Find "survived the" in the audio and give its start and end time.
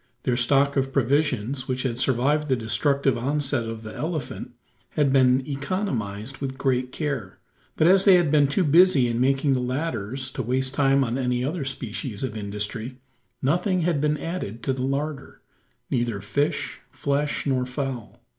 1.99-2.55